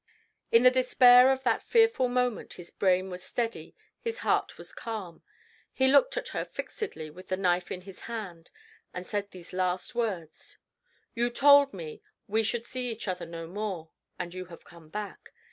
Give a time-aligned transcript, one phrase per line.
[0.51, 5.21] In the despair of that fearful moment his brain was steady, his heart was calm.
[5.71, 8.49] He looked at her fixedly with the knife in his hand,
[8.95, 10.57] and said these last words:
[11.13, 15.33] "You told me we should see each other no more, and you have come back.